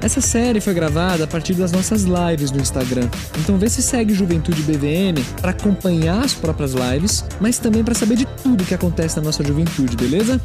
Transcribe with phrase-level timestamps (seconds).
[0.00, 3.08] Essa série foi gravada a partir das nossas lives no Instagram.
[3.40, 8.14] Então vê se segue Juventude BVM para acompanhar as próprias lives, mas também para saber
[8.14, 10.40] de tudo que acontece na nossa juventude, beleza?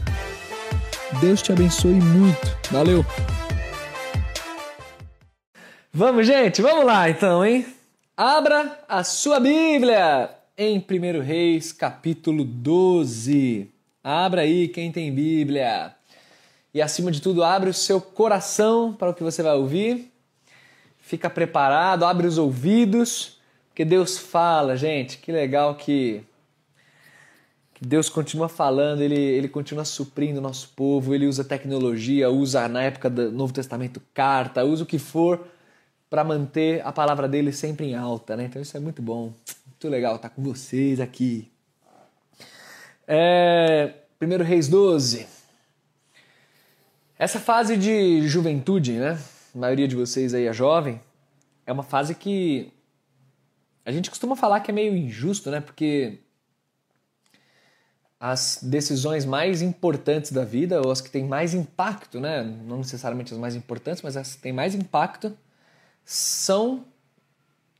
[1.21, 2.57] Deus te abençoe muito.
[2.71, 3.05] Valeu.
[5.93, 7.63] Vamos, gente, vamos lá então, hein?
[8.17, 13.70] Abra a sua Bíblia em 1 Reis, capítulo 12.
[14.04, 15.93] Abra aí quem tem Bíblia.
[16.73, 20.12] E acima de tudo, abre o seu coração para o que você vai ouvir.
[20.98, 23.38] Fica preparado, abre os ouvidos,
[23.70, 25.20] porque Deus fala, gente.
[25.20, 26.23] Que legal que,
[27.76, 32.68] que Deus continua falando, ele, ele continua suprindo o nosso povo, ele usa tecnologia, usa
[32.68, 35.46] na época do Novo Testamento carta, usa o que for
[36.10, 38.46] para manter a palavra dele sempre em alta, né?
[38.46, 39.34] Então isso é muito bom,
[39.68, 41.52] muito legal estar com vocês aqui.
[43.08, 45.32] É, 1 Reis 12.
[47.24, 49.18] Essa fase de juventude, né?
[49.55, 50.99] A maioria de vocês aí é jovem,
[51.65, 52.70] é uma fase que
[53.85, 55.62] a gente costuma falar que é meio injusto, né?
[55.62, 56.20] Porque
[58.20, 62.43] as decisões mais importantes da vida, ou as que têm mais impacto, né?
[62.43, 65.34] Não necessariamente as mais importantes, mas as que têm mais impacto,
[66.03, 66.84] são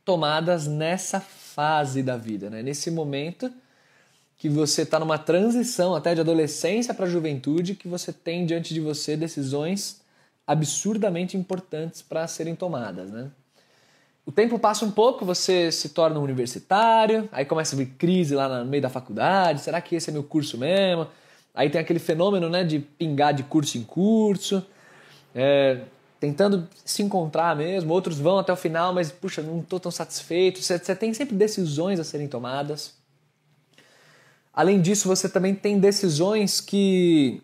[0.06, 2.62] tomadas nessa fase da vida, né?
[2.62, 3.52] Nesse momento
[4.44, 8.80] que você está numa transição até de adolescência para juventude, que você tem diante de
[8.80, 10.02] você decisões
[10.46, 13.30] absurdamente importantes para serem tomadas, né?
[14.26, 18.34] O tempo passa um pouco, você se torna um universitário, aí começa a vir crise
[18.34, 21.06] lá no meio da faculdade, será que esse é meu curso mesmo?
[21.54, 24.62] Aí tem aquele fenômeno né, de pingar de curso em curso,
[25.34, 25.80] é,
[26.20, 30.60] tentando se encontrar mesmo, outros vão até o final, mas puxa, não estou tão satisfeito.
[30.60, 33.02] Você tem sempre decisões a serem tomadas.
[34.54, 37.42] Além disso, você também tem decisões que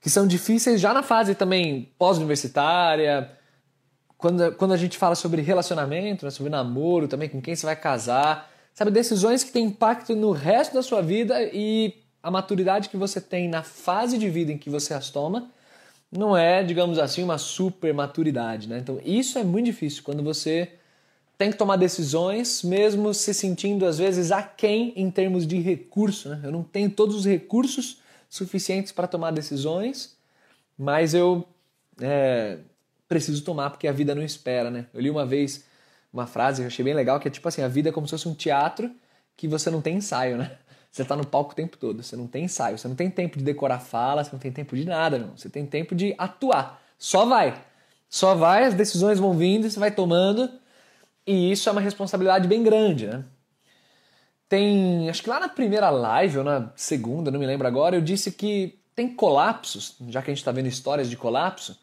[0.00, 3.30] que são difíceis já na fase também pós-universitária,
[4.16, 7.76] quando, quando a gente fala sobre relacionamento, né, sobre namoro, também com quem você vai
[7.76, 12.96] casar, sabe, decisões que têm impacto no resto da sua vida e a maturidade que
[12.96, 15.50] você tem na fase de vida em que você as toma
[16.10, 18.78] não é, digamos assim, uma super maturidade, né?
[18.78, 20.02] Então, isso é muito difícil.
[20.02, 20.72] Quando você
[21.40, 26.28] tem que tomar decisões, mesmo se sentindo às vezes aquém em termos de recurso.
[26.28, 26.40] Né?
[26.44, 30.18] Eu não tenho todos os recursos suficientes para tomar decisões,
[30.76, 31.48] mas eu
[31.98, 32.58] é,
[33.08, 34.70] preciso tomar porque a vida não espera.
[34.70, 34.84] Né?
[34.92, 35.64] Eu li uma vez
[36.12, 38.06] uma frase que eu achei bem legal, que é tipo assim, a vida é como
[38.06, 38.90] se fosse um teatro
[39.34, 40.58] que você não tem ensaio, né?
[40.92, 43.38] Você está no palco o tempo todo, você não tem ensaio, você não tem tempo
[43.38, 45.30] de decorar fala, você não tem tempo de nada.
[45.36, 46.82] Você tem tempo de atuar.
[46.98, 47.62] Só vai.
[48.08, 50.50] Só vai, as decisões vão vindo, você vai tomando
[51.26, 53.24] e isso é uma responsabilidade bem grande, né?
[54.48, 58.00] Tem, acho que lá na primeira live ou na segunda, não me lembro agora, eu
[58.00, 61.78] disse que tem colapsos, já que a gente está vendo histórias de colapso,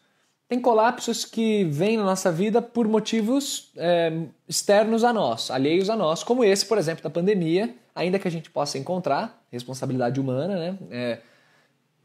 [0.48, 5.96] tem colapsos que vêm na nossa vida por motivos é, externos a nós, alheios a
[5.96, 10.56] nós, como esse, por exemplo, da pandemia, ainda que a gente possa encontrar responsabilidade humana,
[10.56, 10.78] né?
[10.90, 11.18] É,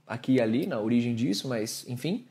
[0.05, 2.25] aqui e ali, na origem disso, mas enfim,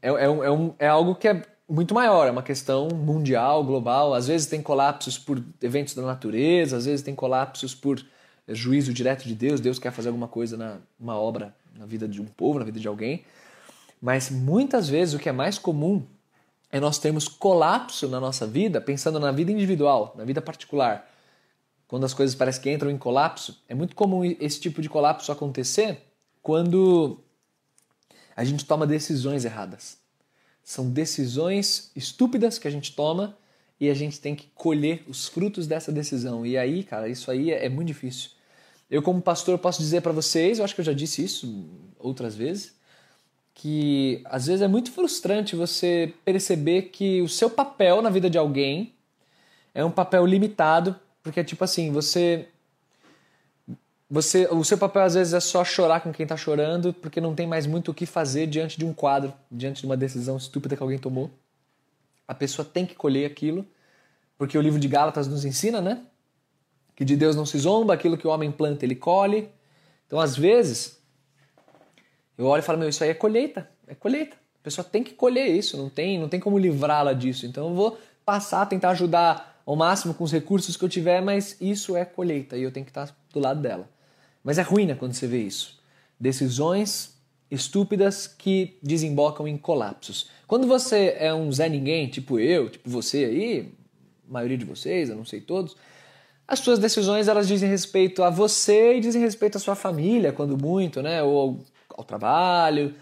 [0.00, 3.62] é, é, um, é, um, é algo que é muito maior, é uma questão mundial,
[3.62, 4.14] global.
[4.14, 8.02] Às vezes tem colapsos por eventos da natureza, às vezes tem colapsos por
[8.48, 9.60] juízo direto de Deus.
[9.60, 12.80] Deus quer fazer alguma coisa na uma obra na vida de um povo, na vida
[12.80, 13.24] de alguém.
[14.00, 16.04] Mas muitas vezes o que é mais comum
[16.70, 21.08] é nós termos colapso na nossa vida, pensando na vida individual, na vida particular.
[21.86, 25.32] Quando as coisas parecem que entram em colapso, é muito comum esse tipo de colapso
[25.32, 26.02] acontecer
[26.42, 27.18] quando
[28.36, 29.98] a gente toma decisões erradas.
[30.68, 33.34] São decisões estúpidas que a gente toma
[33.80, 36.44] e a gente tem que colher os frutos dessa decisão.
[36.44, 38.32] E aí, cara, isso aí é, é muito difícil.
[38.90, 42.36] Eu, como pastor, posso dizer para vocês, eu acho que eu já disse isso outras
[42.36, 42.74] vezes,
[43.54, 48.36] que às vezes é muito frustrante você perceber que o seu papel na vida de
[48.36, 48.92] alguém
[49.74, 52.46] é um papel limitado, porque é tipo assim, você
[54.10, 57.34] você, o seu papel às vezes é só chorar com quem está chorando, porque não
[57.34, 60.76] tem mais muito o que fazer diante de um quadro, diante de uma decisão estúpida
[60.76, 61.30] que alguém tomou.
[62.26, 63.66] A pessoa tem que colher aquilo,
[64.38, 66.02] porque o livro de Gálatas nos ensina, né?
[66.96, 69.50] Que de Deus não se zomba, aquilo que o homem planta, ele colhe.
[70.06, 70.98] Então, às vezes,
[72.36, 74.36] eu olho e falo, meu, isso aí é colheita, é colheita.
[74.36, 77.44] A pessoa tem que colher isso, não tem, não tem como livrá-la disso.
[77.44, 81.58] Então, eu vou passar, tentar ajudar ao máximo com os recursos que eu tiver, mas
[81.60, 83.97] isso é colheita e eu tenho que estar do lado dela.
[84.42, 85.78] Mas é ruim né, quando você vê isso.
[86.18, 87.16] Decisões
[87.50, 90.28] estúpidas que desembocam em colapsos.
[90.46, 93.72] Quando você é um Zé Ninguém, tipo eu, tipo você aí,
[94.28, 95.76] a maioria de vocês, eu não sei todos,
[96.46, 100.56] as suas decisões elas dizem respeito a você e dizem respeito à sua família, quando
[100.56, 101.22] muito, né?
[101.22, 101.58] Ou ao,
[101.98, 102.94] ao trabalho.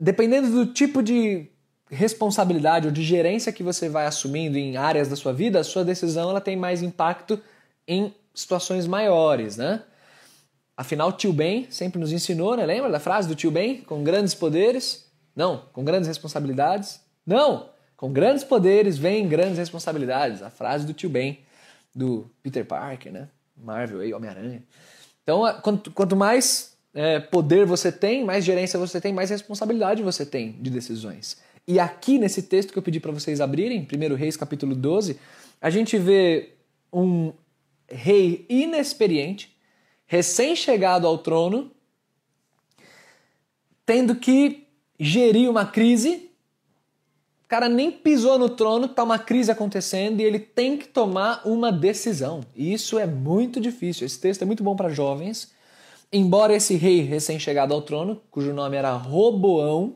[0.00, 1.46] Dependendo do tipo de
[1.90, 5.84] responsabilidade ou de gerência que você vai assumindo em áreas da sua vida, a sua
[5.84, 7.40] decisão ela tem mais impacto
[7.86, 9.82] em situações maiores, né?
[10.78, 12.64] Afinal, tio Ben sempre nos ensinou, né?
[12.64, 13.78] Lembra da frase do tio Ben?
[13.78, 15.10] Com grandes poderes?
[15.34, 17.00] Não, com grandes responsabilidades?
[17.26, 20.40] Não, com grandes poderes vem grandes responsabilidades.
[20.40, 21.40] A frase do tio Ben,
[21.92, 23.28] do Peter Parker, né?
[23.56, 24.62] Marvel aí, Homem-Aranha.
[25.24, 25.42] Então,
[25.92, 30.70] quanto, mais é, poder você tem, mais gerência você tem, mais responsabilidade você tem de
[30.70, 31.38] decisões.
[31.66, 35.18] E aqui nesse texto que eu pedi para vocês abrirem, 1 Reis capítulo 12,
[35.60, 36.52] a gente vê
[36.92, 37.32] um
[37.90, 39.57] rei inexperiente
[40.08, 41.70] recém-chegado ao trono,
[43.84, 44.66] tendo que
[44.98, 46.30] gerir uma crise.
[47.44, 51.46] O cara nem pisou no trono, está uma crise acontecendo e ele tem que tomar
[51.46, 52.40] uma decisão.
[52.56, 54.06] E isso é muito difícil.
[54.06, 55.52] Esse texto é muito bom para jovens.
[56.10, 59.94] Embora esse rei recém-chegado ao trono, cujo nome era Roboão,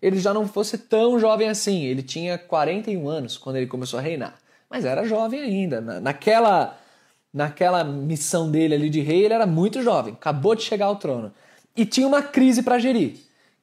[0.00, 1.84] ele já não fosse tão jovem assim.
[1.84, 4.38] Ele tinha 41 anos quando ele começou a reinar.
[4.70, 5.80] Mas era jovem ainda.
[5.80, 6.79] Naquela
[7.32, 11.32] naquela missão dele ali de rei, ele era muito jovem, acabou de chegar ao trono.
[11.76, 13.18] E tinha uma crise para gerir.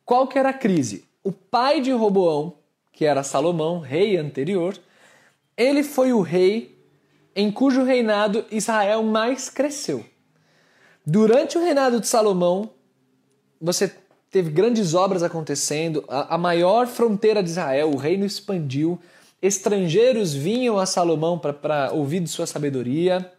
[0.05, 1.05] Qual que era a crise?
[1.23, 2.53] O pai de Roboão,
[2.93, 4.77] que era Salomão, rei anterior,
[5.57, 6.77] ele foi o rei
[7.35, 10.03] em cujo reinado Israel mais cresceu.
[11.05, 12.71] Durante o reinado de Salomão,
[13.61, 13.93] você
[14.29, 18.99] teve grandes obras acontecendo, a, a maior fronteira de Israel, o reino expandiu,
[19.41, 23.31] estrangeiros vinham a Salomão para ouvir de sua sabedoria,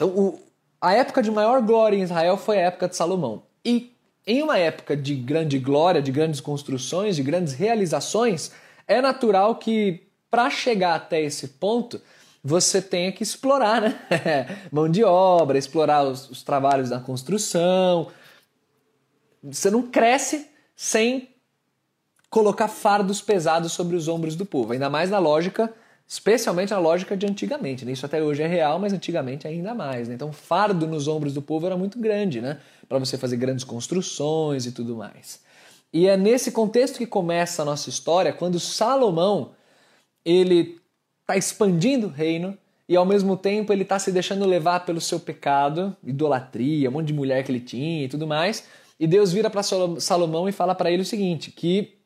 [0.00, 0.40] então, o,
[0.80, 3.42] a época de maior glória em Israel foi a época de Salomão.
[3.62, 3.94] E
[4.26, 8.50] em uma época de grande glória, de grandes construções, de grandes realizações,
[8.88, 12.00] é natural que para chegar até esse ponto
[12.42, 13.98] você tenha que explorar né?
[14.72, 18.10] mão de obra, explorar os, os trabalhos da construção.
[19.44, 21.28] Você não cresce sem
[22.30, 25.70] colocar fardos pesados sobre os ombros do povo, ainda mais na lógica
[26.10, 27.84] especialmente na lógica de antigamente.
[27.84, 27.92] Né?
[27.92, 30.08] Isso até hoje é real, mas antigamente ainda mais.
[30.08, 30.16] Né?
[30.16, 32.58] Então, o fardo nos ombros do povo era muito grande, né?
[32.88, 35.40] para você fazer grandes construções e tudo mais.
[35.92, 39.52] E é nesse contexto que começa a nossa história, quando Salomão
[40.24, 40.80] ele
[41.20, 42.58] está expandindo o reino
[42.88, 47.06] e ao mesmo tempo ele está se deixando levar pelo seu pecado, idolatria, um monte
[47.06, 48.66] de mulher que ele tinha e tudo mais.
[48.98, 51.99] E Deus vira para Salomão e fala para ele o seguinte: que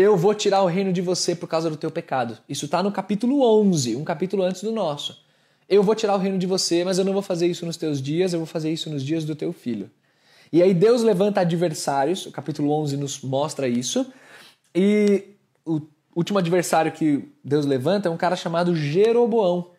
[0.00, 2.38] eu vou tirar o reino de você por causa do teu pecado.
[2.48, 5.24] Isso está no capítulo 11, um capítulo antes do nosso.
[5.68, 8.00] Eu vou tirar o reino de você, mas eu não vou fazer isso nos teus
[8.00, 9.90] dias, eu vou fazer isso nos dias do teu filho.
[10.52, 14.06] E aí Deus levanta adversários, o capítulo 11 nos mostra isso,
[14.74, 15.24] e
[15.66, 15.80] o
[16.14, 19.72] último adversário que Deus levanta é um cara chamado Jeroboão,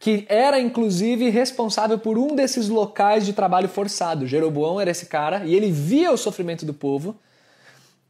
[0.00, 4.26] que era inclusive responsável por um desses locais de trabalho forçado.
[4.26, 7.16] Jeroboão era esse cara e ele via o sofrimento do povo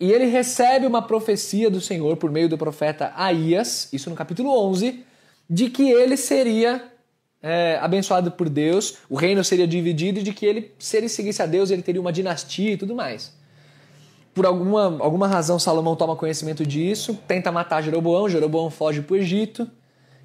[0.01, 4.51] e ele recebe uma profecia do Senhor por meio do profeta Aías, isso no capítulo
[4.69, 5.05] 11,
[5.51, 6.93] de que ele seria
[7.43, 11.43] é, abençoado por Deus, o reino seria dividido e de que ele, se ele seguisse
[11.43, 13.37] a Deus, ele teria uma dinastia e tudo mais.
[14.35, 19.17] Por alguma, alguma razão, Salomão toma conhecimento disso, tenta matar Jeroboão, Jeroboão foge para o
[19.17, 19.69] Egito,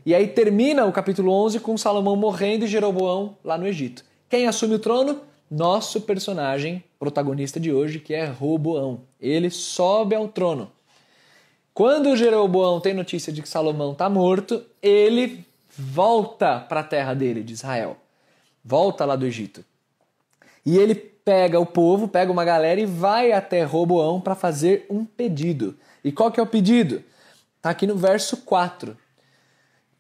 [0.06, 4.04] e aí termina o capítulo 11 com Salomão morrendo e Jeroboão lá no Egito.
[4.30, 5.22] Quem assume o trono?
[5.56, 9.02] Nosso personagem protagonista de hoje, que é Roboão.
[9.22, 10.72] Ele sobe ao trono.
[11.76, 15.46] Quando Jeroboão tem notícia de que Salomão está morto, ele
[15.78, 17.98] volta para a terra dele, de Israel.
[18.66, 19.64] Volta lá do Egito.
[20.66, 25.06] E ele pega o povo, pega uma galera e vai até Roboão para fazer um
[25.06, 25.78] pedido.
[26.04, 27.04] E qual que é o pedido?
[27.58, 28.98] Está aqui no verso 4.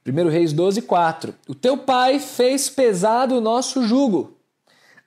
[0.03, 1.35] 1 Reis 12, 4.
[1.47, 4.35] O teu pai fez pesado o nosso jugo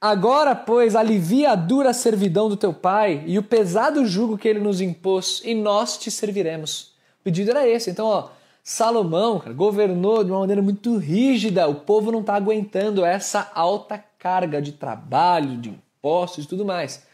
[0.00, 4.60] Agora, pois, alivia a dura servidão do teu pai e o pesado jugo que ele
[4.60, 6.92] nos impôs, e nós te serviremos.
[7.20, 7.90] O pedido era esse.
[7.90, 8.28] Então, ó,
[8.62, 11.68] Salomão cara, governou de uma maneira muito rígida.
[11.68, 17.06] O povo não está aguentando essa alta carga de trabalho, de impostos e tudo mais.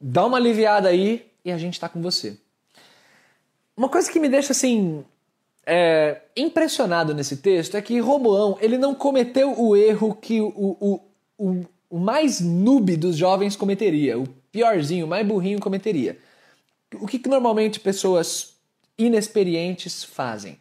[0.00, 2.36] Dá uma aliviada aí e a gente está com você.
[3.76, 5.04] Uma coisa que me deixa assim
[5.64, 11.00] é, impressionado nesse texto é que Roboão ele não cometeu o erro que o, o
[11.42, 16.16] o, o mais noob dos jovens cometeria, o piorzinho, o mais burrinho cometeria.
[16.94, 18.54] O que, que normalmente pessoas
[18.96, 20.58] inexperientes fazem?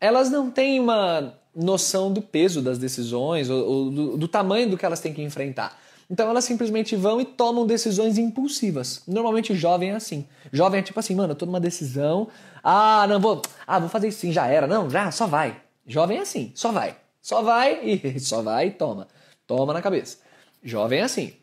[0.00, 4.76] Elas não têm uma noção do peso das decisões ou, ou do, do tamanho do
[4.76, 5.78] que elas têm que enfrentar.
[6.10, 9.02] Então elas simplesmente vão e tomam decisões impulsivas.
[9.06, 10.26] Normalmente jovem é assim.
[10.52, 12.28] Jovem é tipo assim, mano, eu tô numa decisão.
[12.62, 13.40] Ah, não vou.
[13.66, 14.66] Ah, vou fazer isso sim, já era.
[14.66, 15.56] Não, já, só vai.
[15.86, 16.96] Jovem é assim, só vai.
[17.22, 19.06] Só vai e só vai e toma.
[19.46, 20.23] Toma na cabeça.
[20.64, 21.34] Jovem é assim.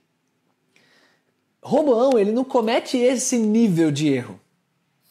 [1.62, 4.40] Roboão, ele não comete esse nível de erro.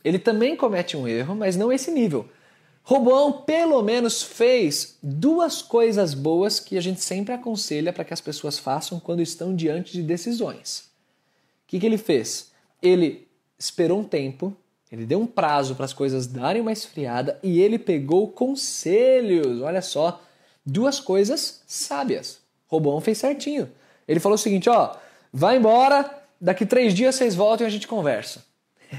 [0.02, 2.28] Ele também comete um erro, mas não esse nível.
[2.82, 8.20] Roboão pelo menos fez duas coisas boas que a gente sempre aconselha para que as
[8.20, 10.90] pessoas façam quando estão diante de decisões.
[11.64, 12.50] O que, que ele fez?
[12.82, 14.56] Ele esperou um tempo,
[14.90, 19.60] ele deu um prazo para as coisas darem uma esfriada e ele pegou conselhos.
[19.60, 20.20] Olha só,
[20.66, 22.40] duas coisas sábias.
[22.66, 23.70] Roboão fez certinho.
[24.10, 24.94] Ele falou o seguinte: ó,
[25.32, 28.44] vai embora, daqui três dias vocês voltam e a gente conversa.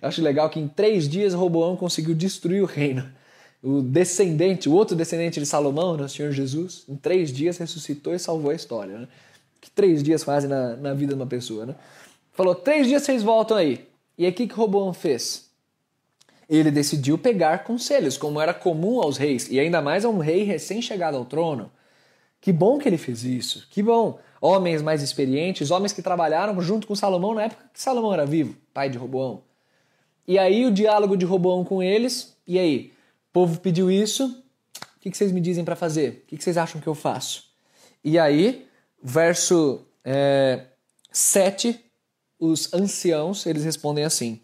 [0.00, 3.06] Eu acho legal que em três dias Roboão conseguiu destruir o reino
[3.62, 8.14] o descendente, o outro descendente de Salomão, né, o Senhor Jesus, em três dias ressuscitou
[8.14, 8.98] e salvou a história.
[8.98, 9.08] Né?
[9.64, 11.64] que três dias fazem na, na vida de uma pessoa?
[11.64, 11.74] Né?
[12.32, 13.88] Falou, três dias vocês voltam aí.
[14.18, 15.48] E aí o que, que Roboão fez?
[16.50, 20.42] Ele decidiu pegar conselhos, como era comum aos reis, e ainda mais a um rei
[20.42, 21.72] recém-chegado ao trono.
[22.42, 24.18] Que bom que ele fez isso, que bom.
[24.44, 28.56] Homens mais experientes, homens que trabalharam junto com Salomão na época que Salomão era vivo,
[28.74, 29.42] pai de Roboão.
[30.28, 32.92] E aí o diálogo de Roboão com eles, e aí?
[33.34, 34.44] povo pediu isso,
[34.96, 36.22] o que, vocês me dizem para fazer?
[36.22, 37.50] O que, vocês acham que eu faço?
[38.02, 38.66] E aí,
[39.02, 40.66] verso é,
[41.10, 41.84] 7,
[42.38, 44.40] os anciãos, eles respondem assim,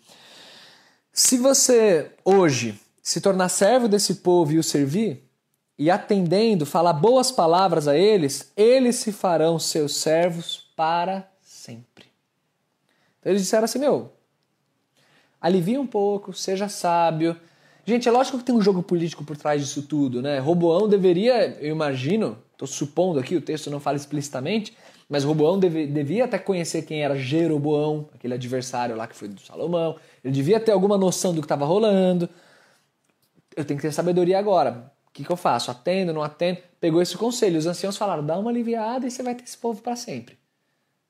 [1.13, 5.30] se você hoje se tornar servo desse povo e o servir,
[5.81, 12.05] e atendendo, falar boas palavras a eles, eles se farão seus servos para sempre.
[13.19, 14.13] Então eles disseram assim: meu,
[15.41, 17.35] alivia um pouco, seja sábio,
[17.83, 20.39] Gente, é lógico que tem um jogo político por trás disso tudo, né?
[20.39, 24.77] Roboão deveria, eu imagino, estou supondo aqui, o texto não fala explicitamente,
[25.09, 29.41] mas Roboão deve, devia até conhecer quem era Jeroboão, aquele adversário lá que foi do
[29.41, 29.97] Salomão.
[30.23, 32.29] Ele devia ter alguma noção do que estava rolando.
[33.57, 34.93] Eu tenho que ter sabedoria agora.
[35.11, 35.71] O que, que eu faço?
[35.71, 36.59] Atendo, não atendo?
[36.81, 37.59] Pegou esse conselho.
[37.59, 40.39] Os anciãos falaram: dá uma aliviada e você vai ter esse povo para sempre.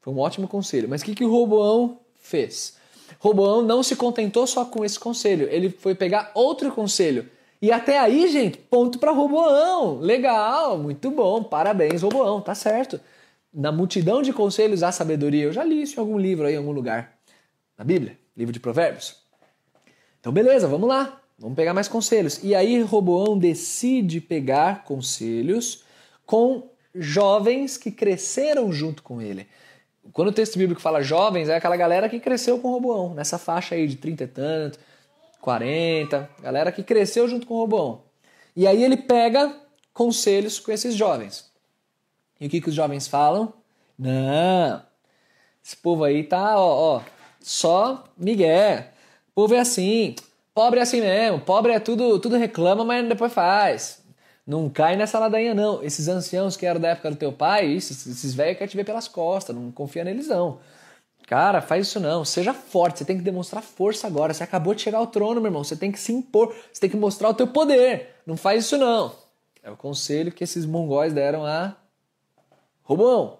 [0.00, 0.88] Foi um ótimo conselho.
[0.88, 2.78] Mas o que, que o Roboão fez?
[3.18, 7.28] Roboão não se contentou só com esse conselho, ele foi pegar outro conselho.
[7.60, 9.98] E até aí, gente, ponto para Roboão.
[9.98, 12.98] Legal, muito bom, parabéns, Roboão, tá certo.
[13.52, 15.44] Na multidão de conselhos há sabedoria.
[15.44, 17.18] Eu já li isso em algum livro aí, em algum lugar.
[17.76, 19.16] Na Bíblia, livro de Provérbios.
[20.20, 21.19] Então, beleza, vamos lá.
[21.40, 22.38] Vamos pegar mais conselhos.
[22.42, 25.82] E aí, Roboão decide pegar conselhos
[26.26, 29.48] com jovens que cresceram junto com ele.
[30.12, 33.74] Quando o texto bíblico fala jovens, é aquela galera que cresceu com Roboão, nessa faixa
[33.74, 34.78] aí de 30 e tanto,
[35.40, 38.02] 40, galera que cresceu junto com Roboão.
[38.54, 39.54] E aí ele pega
[39.94, 41.50] conselhos com esses jovens.
[42.38, 43.52] E o que, que os jovens falam?
[43.98, 44.82] Não,
[45.64, 47.02] esse povo aí tá, ó, ó
[47.40, 48.84] só Miguel.
[49.30, 50.14] O povo é assim,
[50.54, 54.02] pobre é assim mesmo, pobre é tudo, tudo reclama, mas depois faz.
[54.46, 55.82] Não cai nessa ladainha, não.
[55.82, 58.84] Esses anciãos que eram da época do teu pai, isso, esses velhos querem te ver
[58.84, 60.58] pelas costas, não confia neles, não.
[61.26, 62.24] Cara, faz isso não.
[62.24, 64.34] Seja forte, você tem que demonstrar força agora.
[64.34, 65.62] Você acabou de chegar ao trono, meu irmão.
[65.62, 68.16] Você tem que se impor, você tem que mostrar o teu poder.
[68.26, 69.14] Não faz isso não.
[69.62, 71.76] É o conselho que esses mongóis deram a
[72.82, 73.38] Roboão.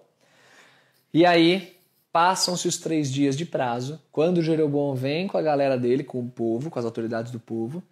[1.12, 1.76] E aí,
[2.12, 4.00] passam-se os três dias de prazo.
[4.10, 7.82] Quando Jeroboão vem com a galera dele, com o povo, com as autoridades do povo.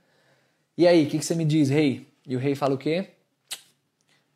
[0.77, 2.07] E aí, o que, que você me diz, rei?
[2.27, 3.09] E o rei fala o quê?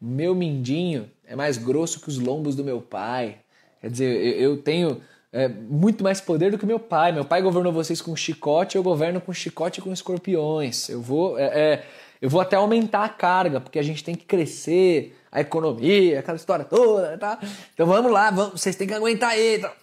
[0.00, 3.38] Meu mindinho é mais grosso que os lombos do meu pai.
[3.80, 5.00] Quer dizer, eu tenho
[5.32, 7.12] é, muito mais poder do que meu pai.
[7.12, 10.88] Meu pai governou vocês com chicote, eu governo com chicote e com escorpiões.
[10.88, 11.86] Eu vou, é, é,
[12.22, 16.36] eu vou até aumentar a carga, porque a gente tem que crescer, a economia, aquela
[16.36, 17.36] história toda, tá?
[17.74, 19.58] Então vamos lá, vamos, vocês têm que aguentar aí.
[19.58, 19.74] Tá?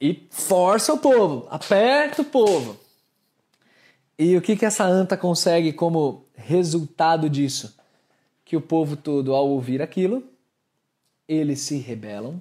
[0.00, 2.80] E força o povo, aperta o povo.
[4.18, 7.76] E o que, que essa anta consegue como resultado disso?
[8.42, 10.24] Que o povo todo, ao ouvir aquilo,
[11.28, 12.40] eles se rebelam,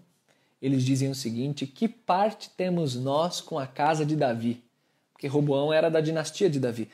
[0.61, 4.63] eles dizem o seguinte: que parte temos nós com a casa de Davi?
[5.11, 6.89] Porque Roboão era da dinastia de Davi.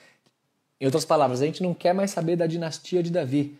[0.79, 3.57] Em outras palavras, a gente não quer mais saber da dinastia de Davi.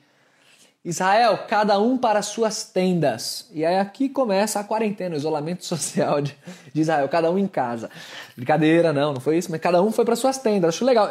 [0.86, 3.50] Israel, cada um para suas tendas.
[3.52, 6.38] E aí aqui começa a quarentena, o isolamento social de,
[6.74, 7.90] Israel, cada um em casa.
[8.36, 10.76] Brincadeira, não, não foi isso, mas cada um foi para suas tendas.
[10.76, 11.10] Acho legal.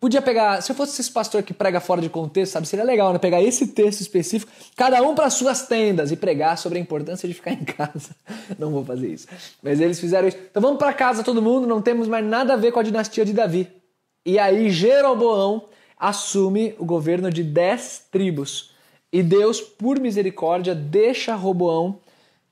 [0.00, 3.12] Podia pegar, se eu fosse esse pastor que prega fora de contexto, sabe, seria legal,
[3.12, 3.20] né?
[3.20, 7.34] Pegar esse texto específico, cada um para suas tendas e pregar sobre a importância de
[7.34, 8.10] ficar em casa.
[8.58, 9.28] Não vou fazer isso.
[9.62, 10.38] Mas eles fizeram isso.
[10.50, 13.24] Então vamos para casa todo mundo, não temos mais nada a ver com a dinastia
[13.24, 13.81] de Davi.
[14.24, 18.72] E aí Jeroboão assume o governo de dez tribos
[19.12, 22.00] E Deus, por misericórdia, deixa Roboão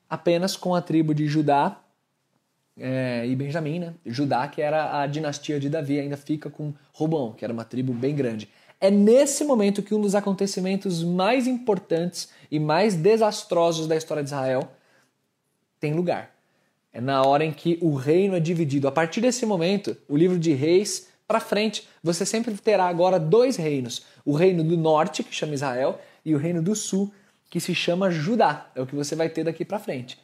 [0.09, 1.81] apenas com a tribo de Judá
[2.77, 3.93] é, e Benjamim, né?
[4.05, 7.93] Judá, que era a dinastia de Davi, ainda fica com Roboão, que era uma tribo
[7.93, 8.49] bem grande.
[8.79, 14.29] É nesse momento que um dos acontecimentos mais importantes e mais desastrosos da história de
[14.29, 14.71] Israel
[15.79, 16.35] tem lugar.
[16.91, 18.87] É na hora em que o reino é dividido.
[18.87, 23.55] A partir desse momento, o livro de Reis para frente, você sempre terá agora dois
[23.55, 27.09] reinos: o reino do norte, que chama Israel, e o reino do sul,
[27.49, 28.69] que se chama Judá.
[28.75, 30.19] É o que você vai ter daqui para frente.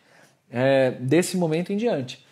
[0.52, 2.26] É, desse momento em diante.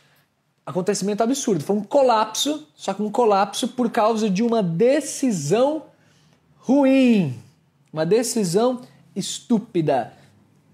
[0.65, 1.63] Acontecimento absurdo.
[1.63, 5.86] Foi um colapso, só que um colapso por causa de uma decisão
[6.58, 7.39] ruim,
[7.94, 8.82] uma decisão
[9.15, 10.12] estúpida.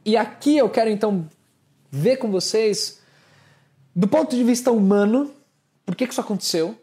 [0.04, 1.30] E aqui eu quero então
[1.92, 3.00] ver com vocês,
[3.96, 5.32] do ponto de vista humano,
[5.86, 6.81] por que, que isso aconteceu,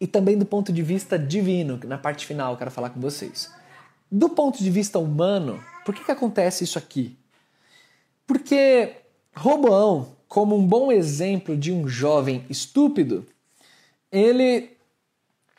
[0.00, 3.00] e também do ponto de vista divino, que na parte final eu quero falar com
[3.00, 3.50] vocês.
[4.10, 7.16] Do ponto de vista humano, por que, que acontece isso aqui?
[8.26, 8.92] Porque
[9.34, 13.26] Roboão, como um bom exemplo de um jovem estúpido,
[14.10, 14.76] ele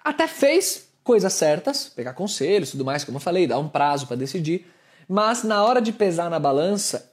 [0.04, 4.16] até fez coisas certas, pegar conselhos, tudo mais, como eu falei, dar um prazo para
[4.16, 4.66] decidir,
[5.08, 7.12] mas na hora de pesar na balança,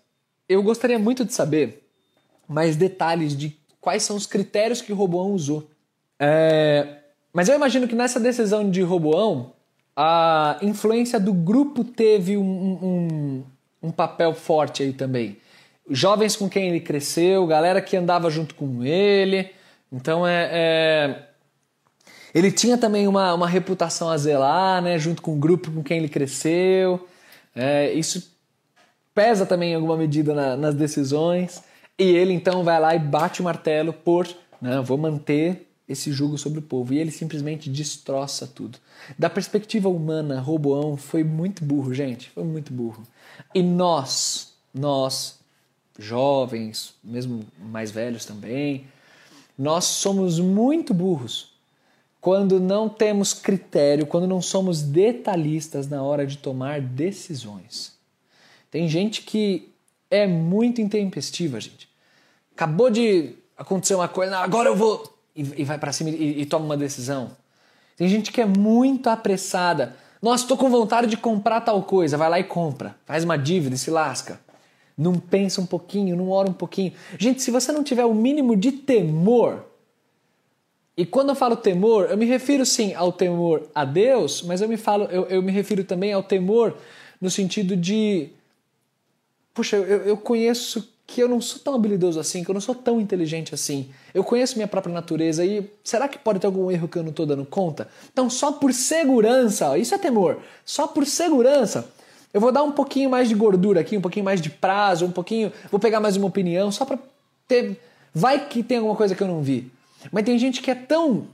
[0.48, 1.88] eu gostaria muito de saber
[2.46, 5.70] mais detalhes de quais são os critérios que Roboão usou.
[6.18, 6.98] É,
[7.36, 9.52] mas eu imagino que nessa decisão de Roboão,
[9.94, 13.44] a influência do grupo teve um, um,
[13.82, 15.36] um papel forte aí também.
[15.90, 19.50] Jovens com quem ele cresceu, galera que andava junto com ele.
[19.92, 21.22] Então é, é
[22.34, 25.98] ele tinha também uma, uma reputação a zelar, né, junto com o grupo com quem
[25.98, 27.06] ele cresceu.
[27.54, 28.34] É, isso
[29.14, 31.62] pesa também em alguma medida na, nas decisões.
[31.98, 34.26] E ele então vai lá e bate o martelo por,
[34.58, 36.92] né, vou manter esse jugo sobre o povo.
[36.92, 38.78] E ele simplesmente destroça tudo.
[39.18, 42.30] Da perspectiva humana, Roboão foi muito burro, gente.
[42.30, 43.02] Foi muito burro.
[43.54, 45.38] E nós, nós,
[45.98, 48.86] jovens, mesmo mais velhos também,
[49.58, 51.54] nós somos muito burros
[52.20, 57.96] quando não temos critério, quando não somos detalhistas na hora de tomar decisões.
[58.70, 59.72] Tem gente que
[60.10, 61.88] é muito intempestiva, gente.
[62.52, 65.15] Acabou de acontecer uma coisa, agora eu vou.
[65.36, 67.30] E, vai para cima e, e, toma uma decisão.
[67.96, 69.94] Tem gente que é muito apressada.
[70.22, 72.16] Nossa, estou com vontade de comprar tal coisa.
[72.16, 72.96] Vai lá e compra.
[73.04, 74.40] Faz uma dívida e se lasca.
[74.96, 76.92] Não pensa um pouquinho, não ora um pouquinho.
[77.18, 79.66] Gente, se você não tiver o mínimo de temor,
[80.96, 84.68] e quando eu falo temor, eu me refiro sim ao temor a Deus, mas eu
[84.68, 86.78] me, falo, eu, eu me refiro também ao temor
[87.20, 88.30] no sentido de.
[89.52, 92.74] Puxa, eu, eu conheço que eu não sou tão habilidoso assim, que eu não sou
[92.74, 93.90] tão inteligente assim.
[94.12, 97.10] Eu conheço minha própria natureza e será que pode ter algum erro que eu não
[97.10, 97.88] estou dando conta?
[98.12, 101.88] Então, só por segurança, isso é temor, só por segurança,
[102.36, 105.10] eu vou dar um pouquinho mais de gordura aqui, um pouquinho mais de prazo, um
[105.10, 105.50] pouquinho.
[105.70, 106.98] Vou pegar mais uma opinião, só para
[107.48, 107.80] ter.
[108.12, 109.72] Vai que tem alguma coisa que eu não vi.
[110.12, 111.28] Mas tem gente que é tão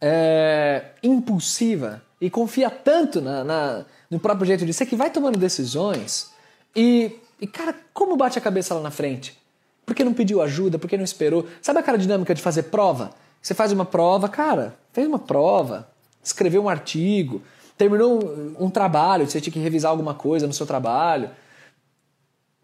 [0.00, 5.38] é, impulsiva e confia tanto na, na, no próprio jeito de ser que vai tomando
[5.38, 6.30] decisões
[6.74, 9.38] e, e, cara, como bate a cabeça lá na frente?
[9.86, 10.78] Por que não pediu ajuda?
[10.78, 11.46] Por que não esperou?
[11.60, 13.10] Sabe aquela dinâmica de fazer prova?
[13.40, 15.88] Você faz uma prova, cara, fez uma prova,
[16.22, 17.42] escreveu um artigo,
[17.76, 21.30] terminou um, um trabalho, você tinha que revisar alguma coisa no seu trabalho.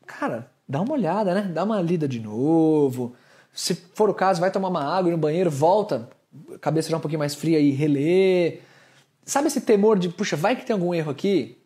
[0.06, 1.50] Cara, dá uma olhada, né?
[1.52, 3.16] Dá uma lida de novo
[3.56, 6.10] se for o caso, vai tomar uma água no banheiro, volta,
[6.60, 8.58] cabeça já um pouquinho mais fria e relê.
[9.24, 11.56] Sabe esse temor de, puxa, vai que tem algum erro aqui?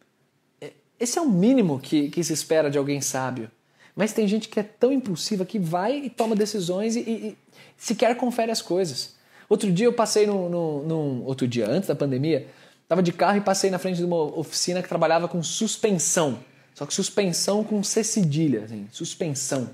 [1.01, 3.51] Esse é o mínimo que, que se espera de alguém sábio.
[3.97, 7.39] Mas tem gente que é tão impulsiva que vai e toma decisões e, e, e
[7.77, 9.15] sequer confere as coisas.
[9.49, 12.47] Outro dia eu passei num, num, num, Outro dia, antes da pandemia,
[12.83, 16.39] estava de carro e passei na frente de uma oficina que trabalhava com suspensão.
[16.75, 19.71] Só que suspensão com C cedilha, assim, suspensão.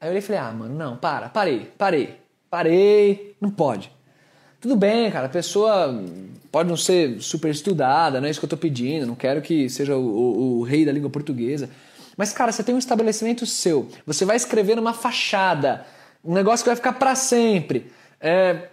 [0.00, 2.16] Aí eu olhei e falei, ah, mano, não, para, parei, parei,
[2.48, 3.92] parei, não pode.
[4.60, 6.04] Tudo bem, cara, a pessoa
[6.52, 9.68] pode não ser super estudada, não é isso que eu tô pedindo, não quero que
[9.70, 11.70] seja o, o, o rei da língua portuguesa.
[12.16, 15.86] Mas, cara, você tem um estabelecimento seu, você vai escrever numa fachada,
[16.24, 17.90] um negócio que vai ficar para sempre.
[18.20, 18.68] É,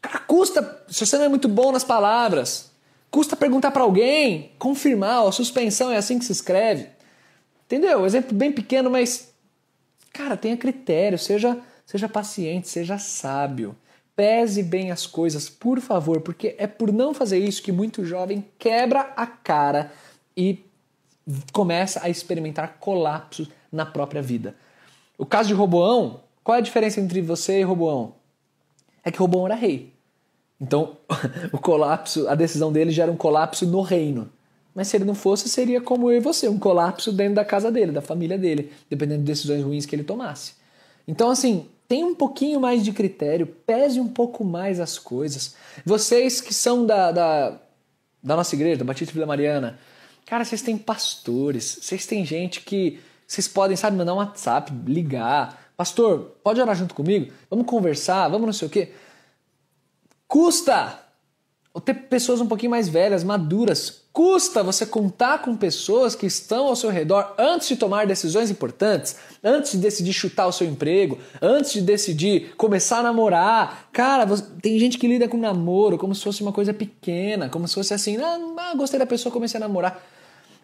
[0.00, 2.70] cara, custa, se você não é muito bom nas palavras,
[3.10, 6.88] custa perguntar para alguém, confirmar, a suspensão é assim que se escreve.
[7.64, 8.04] Entendeu?
[8.04, 9.32] Exemplo bem pequeno, mas
[10.12, 13.74] Cara, tenha critério, seja, seja paciente, seja sábio.
[14.22, 18.44] Pese bem as coisas, por favor, porque é por não fazer isso que muito jovem
[18.56, 19.90] quebra a cara
[20.36, 20.64] e
[21.52, 24.54] começa a experimentar colapso na própria vida.
[25.18, 28.14] O caso de Roboão, qual é a diferença entre você e Roboão?
[29.02, 29.92] É que Roboão era rei.
[30.60, 30.98] Então,
[31.52, 34.30] o colapso, a decisão dele gera um colapso no reino.
[34.72, 37.72] Mas se ele não fosse, seria como eu e você, um colapso dentro da casa
[37.72, 40.54] dele, da família dele, dependendo de decisões ruins que ele tomasse.
[41.08, 45.54] Então, assim, tem um pouquinho mais de critério, pese um pouco mais as coisas.
[45.84, 47.60] Vocês que são da, da,
[48.22, 49.78] da nossa igreja, da Batista Vila Mariana,
[50.24, 55.70] cara, vocês têm pastores, vocês têm gente que vocês podem, sabe, mandar um WhatsApp, ligar.
[55.76, 57.30] Pastor, pode orar junto comigo?
[57.50, 58.94] Vamos conversar, vamos não sei o quê.
[60.26, 60.98] Custa!
[61.74, 64.02] Ou ter pessoas um pouquinho mais velhas, maduras.
[64.12, 69.16] Custa você contar com pessoas que estão ao seu redor antes de tomar decisões importantes,
[69.42, 73.88] antes de decidir chutar o seu emprego, antes de decidir começar a namorar.
[73.90, 74.26] Cara,
[74.60, 77.94] tem gente que lida com namoro como se fosse uma coisa pequena, como se fosse
[77.94, 80.04] assim, ah, ah, gostei da pessoa, comecei a namorar.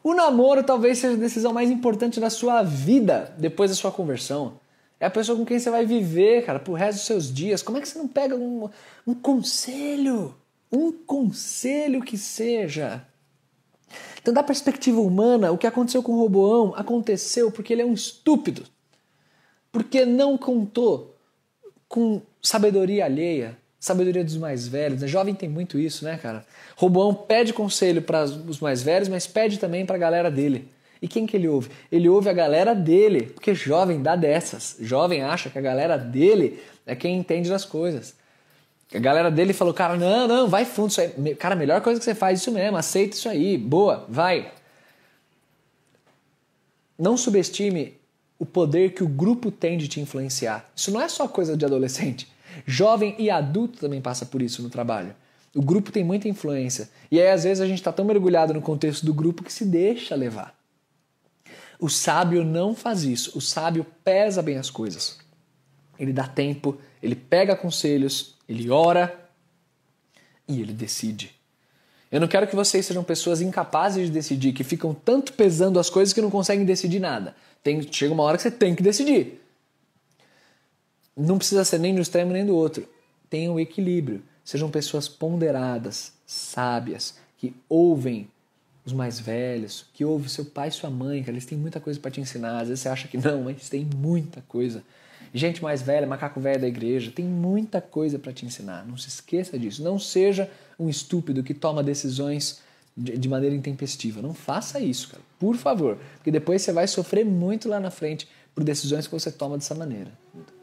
[0.04, 4.60] O namoro talvez seja a decisão mais importante da sua vida depois da sua conversão.
[5.00, 7.62] É a pessoa com quem você vai viver, cara, pro resto dos seus dias.
[7.62, 8.68] Como é que você não pega um,
[9.06, 10.34] um conselho?
[10.70, 13.04] Um conselho que seja.
[14.20, 18.64] Então, da perspectiva humana, o que aconteceu com Roboão aconteceu porque ele é um estúpido.
[19.72, 21.16] Porque não contou
[21.88, 25.00] com sabedoria alheia, sabedoria dos mais velhos.
[25.00, 25.08] Né?
[25.08, 26.44] Jovem tem muito isso, né, cara?
[26.76, 30.68] Roboão pede conselho para os mais velhos, mas pede também para a galera dele.
[31.00, 31.70] E quem que ele ouve?
[31.90, 34.76] Ele ouve a galera dele, porque jovem dá dessas.
[34.80, 38.16] Jovem acha que a galera dele é quem entende das coisas.
[38.94, 41.34] A galera dele falou, cara, não, não, vai fundo isso aí.
[41.34, 44.52] Cara, a melhor coisa que você faz isso mesmo, aceita isso aí, boa, vai.
[46.98, 47.98] Não subestime
[48.38, 50.70] o poder que o grupo tem de te influenciar.
[50.74, 52.28] Isso não é só coisa de adolescente.
[52.66, 55.14] Jovem e adulto também passa por isso no trabalho.
[55.54, 56.88] O grupo tem muita influência.
[57.10, 59.64] E aí, às vezes, a gente está tão mergulhado no contexto do grupo que se
[59.64, 60.56] deixa levar.
[61.78, 63.36] O sábio não faz isso.
[63.36, 65.18] O sábio pesa bem as coisas.
[65.98, 69.28] Ele dá tempo, ele pega conselhos, ele ora
[70.46, 71.34] e ele decide.
[72.10, 75.90] Eu não quero que vocês sejam pessoas incapazes de decidir, que ficam tanto pesando as
[75.90, 77.36] coisas que não conseguem decidir nada.
[77.62, 79.42] Tem, chega uma hora que você tem que decidir.
[81.14, 82.88] Não precisa ser nem do extremo nem do outro.
[83.28, 84.22] Tenham um equilíbrio.
[84.42, 88.30] Sejam pessoas ponderadas, sábias, que ouvem
[88.86, 92.00] os mais velhos, que ouvem seu pai e sua mãe, que eles têm muita coisa
[92.00, 92.60] para te ensinar.
[92.60, 94.82] Às vezes você acha que não, mas tem muita coisa
[95.32, 98.86] gente mais velha, macaco velho da igreja, tem muita coisa para te ensinar.
[98.86, 99.82] Não se esqueça disso.
[99.82, 102.60] Não seja um estúpido que toma decisões
[102.96, 104.20] de, maneira intempestiva.
[104.20, 105.22] Não faça isso, cara.
[105.38, 105.98] Por favor.
[106.16, 109.74] Porque depois você vai sofrer muito lá na frente por decisões que você toma dessa
[109.74, 110.10] maneira.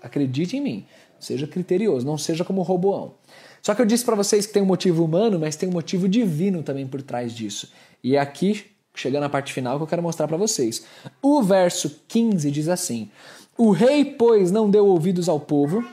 [0.02, 0.86] Acredite em mim.
[1.18, 3.14] Seja criterioso, não seja como o Roboão.
[3.62, 6.08] Só que eu disse para vocês que tem um motivo humano, mas tem um motivo
[6.08, 7.72] divino também por trás disso.
[8.04, 10.86] E é aqui, chegando à parte final, que eu quero mostrar para vocês.
[11.22, 13.10] O verso 15 diz assim:
[13.58, 15.84] o rei, pois, não deu ouvidos ao povo,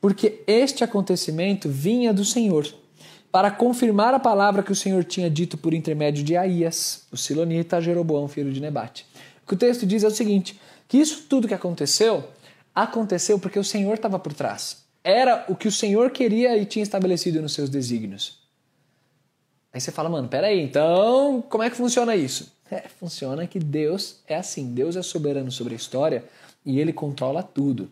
[0.00, 2.66] porque este acontecimento vinha do Senhor,
[3.30, 7.80] para confirmar a palavra que o Senhor tinha dito por intermédio de Aías, o Silonita,
[7.80, 9.06] Jeroboão, filho de Nebate.
[9.44, 12.24] O que o texto diz é o seguinte: que isso tudo que aconteceu,
[12.74, 14.82] aconteceu porque o Senhor estava por trás.
[15.04, 18.38] Era o que o Senhor queria e tinha estabelecido nos seus desígnios.
[19.72, 22.52] Aí você fala, mano, peraí, então como é que funciona isso?
[22.70, 26.24] É, funciona que Deus é assim, Deus é soberano sobre a história
[26.64, 27.90] e ele controla tudo.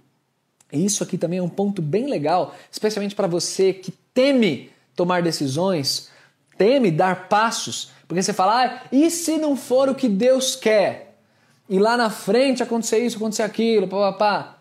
[0.73, 5.23] E isso aqui também é um ponto bem legal, especialmente para você que teme tomar
[5.23, 6.11] decisões,
[6.57, 11.17] teme dar passos, porque você fala, ah, e se não for o que Deus quer?
[11.69, 14.59] E lá na frente acontecer isso, acontecer aquilo, papapá.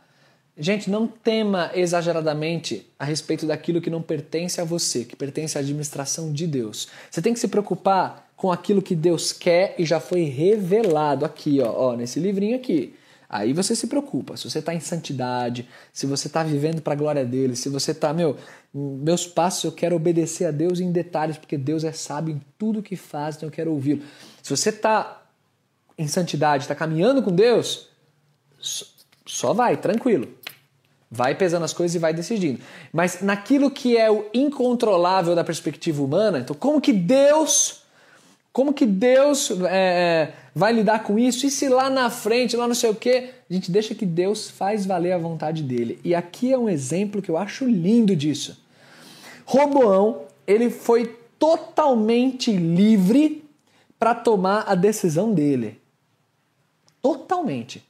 [0.56, 5.62] Gente, não tema exageradamente a respeito daquilo que não pertence a você, que pertence à
[5.62, 6.88] administração de Deus.
[7.10, 11.60] Você tem que se preocupar com aquilo que Deus quer e já foi revelado aqui,
[11.62, 12.94] ó, ó nesse livrinho aqui.
[13.30, 14.36] Aí você se preocupa.
[14.36, 17.92] Se você está em santidade, se você está vivendo para a glória dele, se você
[17.92, 18.36] está, meu,
[18.74, 22.82] meus passos eu quero obedecer a Deus em detalhes, porque Deus é sábio em tudo
[22.82, 24.02] que faz, então eu quero ouvi-lo.
[24.42, 25.22] Se você está
[25.96, 27.90] em santidade, está caminhando com Deus,
[29.28, 30.28] só vai, tranquilo.
[31.12, 32.60] Vai pesando as coisas e vai decidindo.
[32.92, 37.79] Mas naquilo que é o incontrolável da perspectiva humana, então como que Deus
[38.52, 41.46] como que Deus é, é, vai lidar com isso?
[41.46, 44.50] E se lá na frente, lá não sei o que, a gente deixa que Deus
[44.50, 46.00] faz valer a vontade dele.
[46.04, 48.58] E aqui é um exemplo que eu acho lindo disso.
[49.46, 53.44] Roboão, ele foi totalmente livre
[53.98, 55.80] para tomar a decisão dele.
[57.02, 57.84] Totalmente.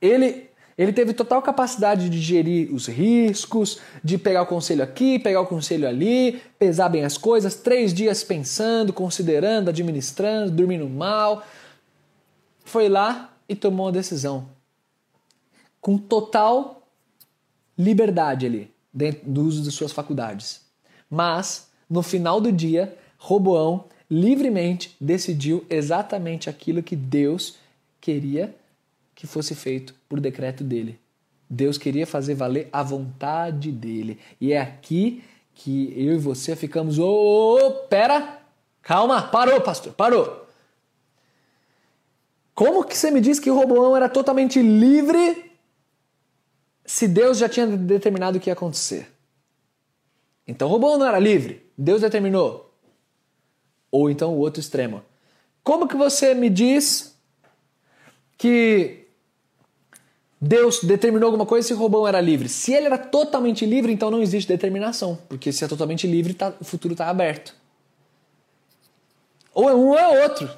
[0.00, 5.40] Ele ele teve total capacidade de gerir os riscos, de pegar o conselho aqui, pegar
[5.40, 11.42] o conselho ali, pesar bem as coisas, três dias pensando, considerando, administrando, dormindo mal.
[12.64, 14.48] Foi lá e tomou a decisão.
[15.80, 16.82] Com total
[17.78, 20.60] liberdade ali, dentro do uso de suas faculdades.
[21.08, 27.56] Mas, no final do dia, Roboão livremente decidiu exatamente aquilo que Deus
[28.00, 28.54] queria
[29.16, 31.00] que fosse feito por decreto dele.
[31.48, 34.20] Deus queria fazer valer a vontade dele.
[34.40, 35.24] E é aqui
[35.54, 36.98] que eu e você ficamos.
[36.98, 38.42] Ô, oh, oh, pera!
[38.82, 40.46] Calma, parou, pastor, parou.
[42.54, 45.50] Como que você me diz que o Roboão era totalmente livre
[46.84, 49.10] se Deus já tinha determinado o que ia acontecer?
[50.46, 52.72] Então Roboão não era livre, Deus determinou.
[53.90, 55.02] Ou então o outro extremo.
[55.64, 57.18] Como que você me diz
[58.38, 59.05] que
[60.40, 62.48] Deus determinou alguma coisa se Robão era livre.
[62.48, 66.52] Se ele era totalmente livre, então não existe determinação, porque se é totalmente livre, tá,
[66.60, 67.54] o futuro está aberto.
[69.54, 70.50] Ou é um ou é outro.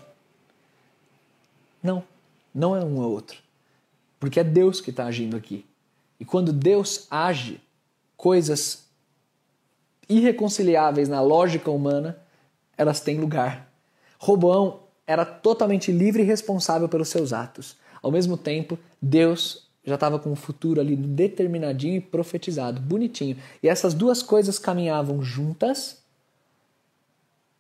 [1.81, 2.03] Não,
[2.53, 3.39] não é um ou outro.
[4.19, 5.65] Porque é Deus que está agindo aqui.
[6.19, 7.61] E quando Deus age,
[8.17, 8.89] coisas
[10.09, 12.19] irreconciliáveis na lógica humana,
[12.77, 13.71] elas têm lugar.
[14.19, 17.77] Roboão era totalmente livre e responsável pelos seus atos.
[18.03, 23.37] Ao mesmo tempo, Deus já estava com o futuro ali determinadinho e profetizado, bonitinho.
[23.63, 26.03] E essas duas coisas caminhavam juntas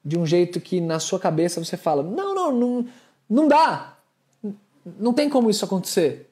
[0.04, 2.88] de um jeito que na sua cabeça você fala: não, não, não,
[3.28, 3.98] não dá.
[4.98, 6.30] Não tem como isso acontecer.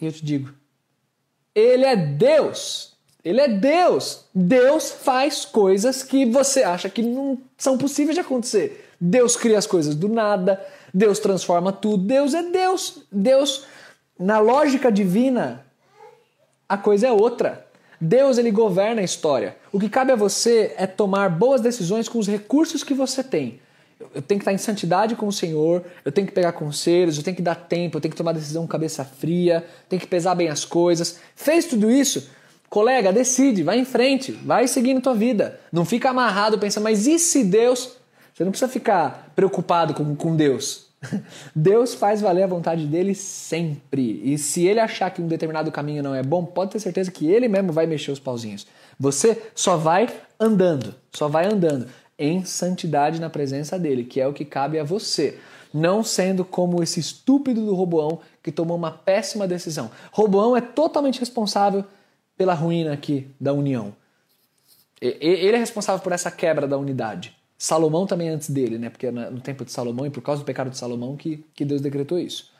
[0.00, 0.52] E eu te digo:
[1.54, 2.92] Ele é Deus.
[3.24, 4.26] Ele é Deus.
[4.34, 8.92] Deus faz coisas que você acha que não são possíveis de acontecer.
[9.00, 10.64] Deus cria as coisas do nada.
[10.92, 12.04] Deus transforma tudo.
[12.06, 13.02] Deus é Deus.
[13.10, 13.64] Deus
[14.18, 15.64] na lógica divina,
[16.68, 17.66] a coisa é outra.
[18.00, 19.56] Deus ele governa a história.
[19.72, 23.60] O que cabe a você é tomar boas decisões com os recursos que você tem.
[24.14, 27.22] Eu tenho que estar em santidade com o Senhor, eu tenho que pegar conselhos, eu
[27.22, 30.34] tenho que dar tempo, eu tenho que tomar decisão com cabeça fria, tenho que pesar
[30.34, 31.18] bem as coisas.
[31.34, 32.28] Fez tudo isso?
[32.68, 35.60] Colega, decide, vai em frente, vai seguindo tua vida.
[35.72, 37.96] Não fica amarrado pensando, mas e se Deus?
[38.34, 40.88] Você não precisa ficar preocupado com, com Deus.
[41.54, 44.20] Deus faz valer a vontade dele sempre.
[44.24, 47.30] E se ele achar que um determinado caminho não é bom, pode ter certeza que
[47.30, 48.66] ele mesmo vai mexer os pauzinhos.
[48.98, 51.86] Você só vai andando, só vai andando
[52.18, 55.38] em santidade na presença dele, que é o que cabe a você.
[55.72, 59.90] Não sendo como esse estúpido do Roboão que tomou uma péssima decisão.
[60.12, 61.84] Roboão é totalmente responsável
[62.36, 63.92] pela ruína aqui da união.
[65.00, 67.36] Ele é responsável por essa quebra da unidade.
[67.56, 68.90] Salomão também antes dele, né?
[68.90, 71.80] Porque no tempo de Salomão e por causa do pecado de Salomão que, que Deus
[71.80, 72.52] decretou isso.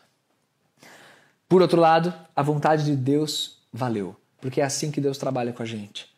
[1.49, 5.63] Por outro lado, a vontade de Deus valeu, porque é assim que Deus trabalha com
[5.63, 6.09] a gente.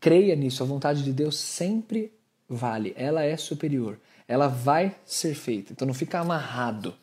[0.00, 2.12] Creia nisso, a vontade de Deus sempre
[2.48, 5.72] vale, ela é superior, ela vai ser feita.
[5.72, 6.94] Então não fica amarrado,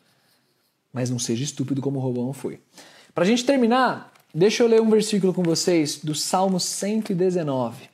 [0.92, 2.60] mas não seja estúpido como o Robão foi.
[3.14, 7.91] Para a gente terminar, deixa eu ler um versículo com vocês do Salmo 119.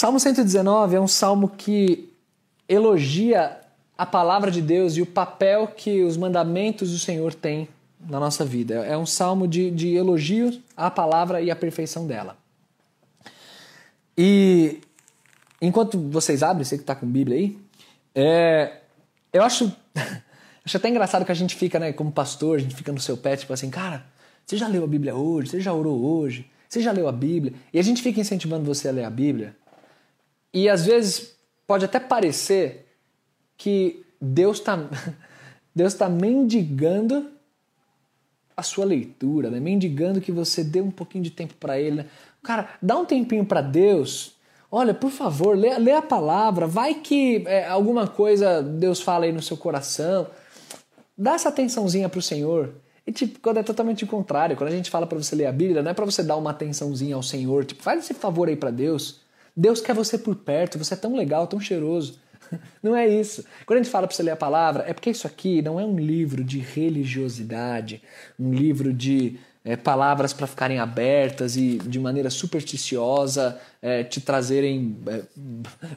[0.00, 2.10] Salmo 119 é um salmo que
[2.66, 3.60] elogia
[3.98, 7.68] a palavra de Deus e o papel que os mandamentos do Senhor têm
[8.08, 8.76] na nossa vida.
[8.76, 12.38] É um salmo de, de elogio à palavra e à perfeição dela.
[14.16, 14.80] E
[15.60, 17.58] enquanto vocês abrem, você que está com Bíblia aí,
[18.14, 18.78] é,
[19.34, 19.70] eu acho,
[20.64, 23.18] acho até engraçado que a gente fica, né, como pastor, a gente fica no seu
[23.18, 24.06] pé, tipo assim, cara,
[24.46, 25.50] você já leu a Bíblia hoje?
[25.50, 26.50] Você já orou hoje?
[26.66, 27.52] Você já leu a Bíblia?
[27.70, 29.54] E a gente fica incentivando você a ler a Bíblia.
[30.52, 31.36] E às vezes
[31.66, 32.86] pode até parecer
[33.56, 34.78] que Deus está
[35.74, 37.30] Deus tá mendigando
[38.56, 39.58] a sua leitura, né?
[39.58, 41.96] mendigando que você dê um pouquinho de tempo para Ele.
[41.96, 42.06] Né?
[42.42, 44.34] Cara, dá um tempinho para Deus.
[44.70, 46.66] Olha, por favor, lê, lê a palavra.
[46.66, 50.26] Vai que é, alguma coisa Deus fala aí no seu coração.
[51.16, 52.74] Dá essa atençãozinha para o Senhor.
[53.06, 55.52] E tipo, quando é totalmente o contrário, quando a gente fala para você ler a
[55.52, 57.64] Bíblia, não é para você dar uma atençãozinha ao Senhor.
[57.64, 59.20] Tipo, faz esse favor aí para Deus.
[59.60, 62.18] Deus quer você por perto, você é tão legal, tão cheiroso.
[62.82, 63.44] Não é isso.
[63.66, 65.84] Quando a gente fala para você ler a palavra, é porque isso aqui não é
[65.84, 68.02] um livro de religiosidade,
[68.38, 74.96] um livro de é, palavras para ficarem abertas e de maneira supersticiosa é, te trazerem
[75.06, 75.22] é,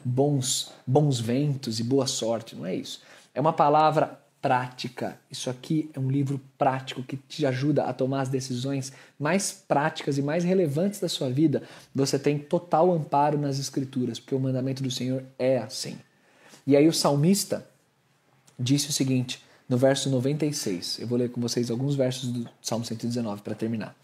[0.04, 2.54] bons, bons ventos e boa sorte.
[2.54, 3.00] Não é isso.
[3.34, 5.18] É uma palavra prática.
[5.30, 10.18] Isso aqui é um livro prático que te ajuda a tomar as decisões mais práticas
[10.18, 11.62] e mais relevantes da sua vida.
[11.94, 15.96] Você tem total amparo nas Escrituras, porque o mandamento do Senhor é assim.
[16.66, 17.66] E aí o salmista
[18.60, 20.98] disse o seguinte, no verso 96.
[20.98, 23.96] Eu vou ler com vocês alguns versos do Salmo 119 para terminar.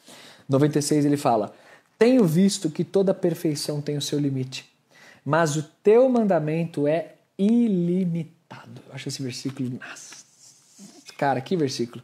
[0.48, 1.54] 96 ele fala:
[1.98, 4.64] Tenho visto que toda perfeição tem o seu limite,
[5.22, 8.80] mas o teu mandamento é ilimitado.
[8.88, 9.68] Eu acho esse versículo.
[9.78, 10.29] Nossa,
[11.20, 12.02] Cara, que versículo.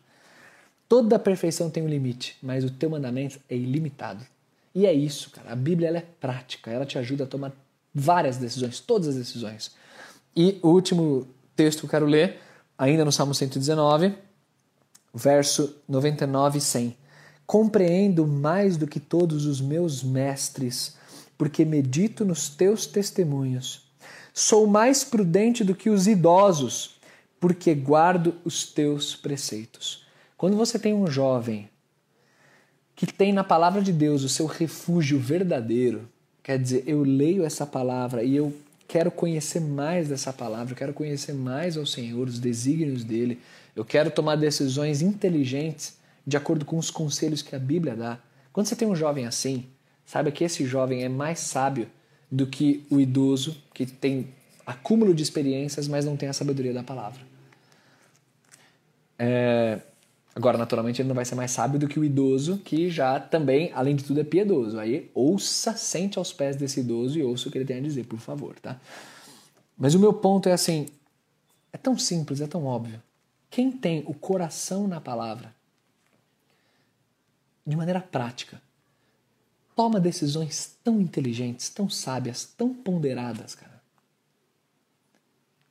[0.87, 4.23] Toda perfeição tem um limite, mas o teu mandamento é ilimitado.
[4.75, 5.53] E é isso, cara.
[5.53, 7.51] A Bíblia ela é prática, ela te ajuda a tomar
[7.95, 9.75] várias decisões, todas as decisões.
[10.37, 11.27] E o último
[11.57, 12.41] texto que eu quero ler,
[12.77, 14.13] ainda no Salmo 119,
[15.15, 16.97] verso 99 e 100.
[17.47, 20.95] Compreendo mais do que todos os meus mestres,
[21.39, 23.91] porque medito nos teus testemunhos.
[24.35, 26.96] Sou mais prudente do que os idosos,
[27.47, 30.05] porque guardo os teus preceitos.
[30.37, 31.69] Quando você tem um jovem
[32.97, 36.09] que tem na palavra de Deus o seu refúgio verdadeiro,
[36.43, 38.53] quer dizer, eu leio essa palavra e eu
[38.89, 43.39] quero conhecer mais dessa palavra, eu quero conhecer mais ao Senhor, os desígnios dele,
[43.77, 48.19] eu quero tomar decisões inteligentes de acordo com os conselhos que a Bíblia dá.
[48.53, 49.67] Quando você tem um jovem assim,
[50.05, 51.87] saiba que esse jovem é mais sábio
[52.29, 54.31] do que o idoso que tem
[54.67, 57.36] acúmulo de experiências, mas não tem a sabedoria da palavra.
[59.19, 59.81] É,
[60.37, 63.73] Agora, naturalmente, ele não vai ser mais sábio do que o idoso, que já também,
[63.73, 64.79] além de tudo, é piedoso.
[64.79, 68.05] Aí, ouça, sente aos pés desse idoso e ouça o que ele tem a dizer,
[68.05, 68.79] por favor, tá?
[69.79, 70.89] Mas o meu ponto é assim:
[71.73, 73.03] é tão simples, é tão óbvio.
[73.49, 75.55] Quem tem o coração na palavra,
[77.67, 78.61] de maneira prática,
[79.75, 83.83] toma decisões tão inteligentes, tão sábias, tão ponderadas, cara.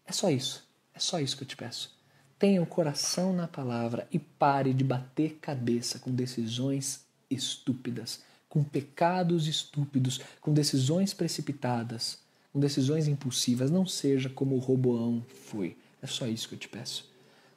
[0.08, 0.67] É só isso.
[0.91, 1.94] É só isso que eu te peço.
[2.38, 9.48] Tenha o coração na palavra e pare de bater cabeça com decisões estúpidas, com pecados
[9.48, 12.19] estúpidos, com decisões precipitadas,
[12.52, 13.71] com decisões impulsivas.
[13.71, 15.78] Não seja como o Roboão foi.
[16.02, 17.10] É só isso que eu te peço.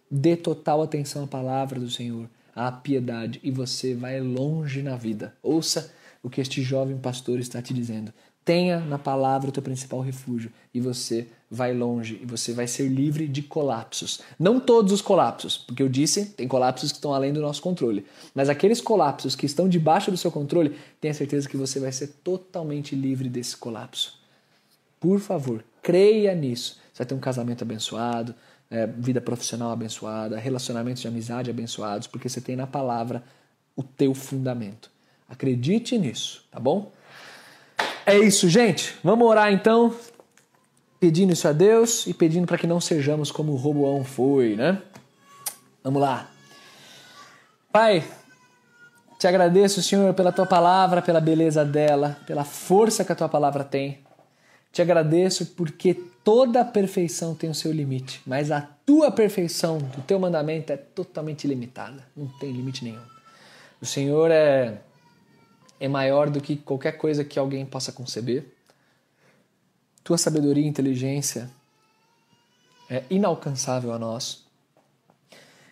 [0.09, 5.37] Dê total atenção à palavra do Senhor, à piedade, e você vai longe na vida.
[5.43, 8.13] Ouça o que este jovem pastor está te dizendo.
[8.49, 12.89] Tenha na palavra o teu principal refúgio e você vai longe e você vai ser
[12.89, 14.23] livre de colapsos.
[14.39, 18.07] Não todos os colapsos, porque eu disse, tem colapsos que estão além do nosso controle.
[18.35, 22.07] Mas aqueles colapsos que estão debaixo do seu controle, tenha certeza que você vai ser
[22.25, 24.19] totalmente livre desse colapso.
[24.99, 26.81] Por favor, creia nisso.
[26.91, 28.35] Você vai ter um casamento abençoado,
[28.71, 33.23] é, vida profissional abençoada, relacionamentos de amizade abençoados, porque você tem na palavra
[33.77, 34.91] o teu fundamento.
[35.29, 36.91] Acredite nisso, tá bom?
[38.05, 38.97] É isso, gente.
[39.05, 39.95] Vamos orar então,
[40.99, 44.81] pedindo isso a Deus e pedindo para que não sejamos como o Roboão foi, né?
[45.83, 46.29] Vamos lá.
[47.71, 48.03] Pai,
[49.19, 53.65] te agradeço, Senhor, pela tua palavra, pela beleza dela, pela força que a tua palavra
[53.65, 53.99] tem.
[54.73, 60.19] Te agradeço porque toda perfeição tem o seu limite, mas a tua perfeição do teu
[60.19, 63.03] mandamento é totalmente limitada, não tem limite nenhum.
[63.81, 64.79] O Senhor é
[65.81, 68.47] é maior do que qualquer coisa que alguém possa conceber.
[70.03, 71.51] Tua sabedoria e inteligência
[72.89, 74.45] é inalcançável a nós.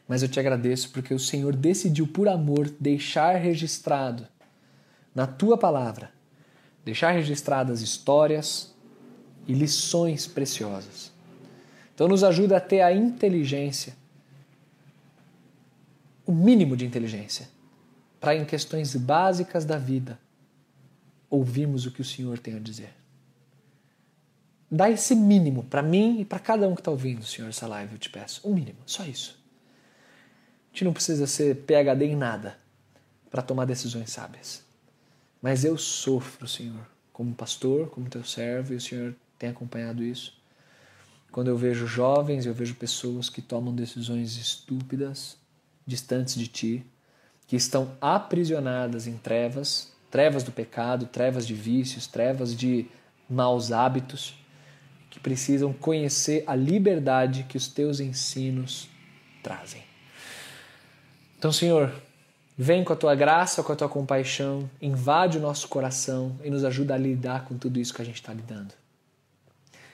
[0.06, 4.26] Mas eu te agradeço porque o Senhor decidiu, por amor, deixar registrado
[5.14, 6.12] na tua palavra,
[6.84, 8.72] deixar registradas histórias
[9.48, 11.10] e lições preciosas.
[11.94, 13.96] Então, nos ajuda a ter a inteligência,
[16.26, 17.48] o mínimo de inteligência,
[18.20, 20.18] para em questões básicas da vida
[21.28, 22.94] ouvirmos o que o Senhor tem a dizer.
[24.70, 27.94] Dá esse mínimo para mim e para cada um que está ouvindo, Senhor, essa live,
[27.94, 28.46] eu te peço.
[28.46, 29.38] Um mínimo, só isso.
[30.66, 32.58] A gente não precisa ser PHD em nada
[33.30, 34.64] para tomar decisões sábias.
[35.40, 40.36] Mas eu sofro, Senhor, como pastor, como teu servo, e o Senhor tem acompanhado isso.
[41.30, 45.36] Quando eu vejo jovens, eu vejo pessoas que tomam decisões estúpidas,
[45.86, 46.86] distantes de ti,
[47.46, 52.86] que estão aprisionadas em trevas, trevas do pecado, trevas de vícios, trevas de
[53.28, 54.34] maus hábitos,
[55.10, 58.88] que precisam conhecer a liberdade que os teus ensinos
[59.42, 59.82] trazem.
[61.38, 61.92] Então, Senhor,
[62.56, 66.64] vem com a tua graça, com a tua compaixão, invade o nosso coração e nos
[66.64, 68.74] ajuda a lidar com tudo isso que a gente está lidando.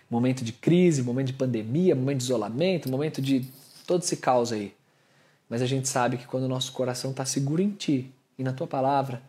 [0.09, 3.47] Momento de crise, momento de pandemia, momento de isolamento, momento de
[3.87, 4.75] todo esse caos aí.
[5.53, 8.55] Mas a gente sabe que quando o nosso coração está seguro em Ti e na
[8.55, 9.21] Tua palavra,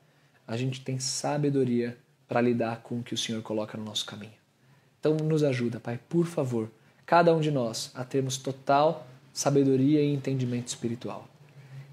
[0.47, 1.97] a gente tem sabedoria
[2.29, 4.32] para lidar com o que o Senhor coloca no nosso caminho.
[4.97, 6.71] Então nos ajuda, Pai, por favor,
[7.05, 11.28] cada um de nós a termos total sabedoria e entendimento espiritual.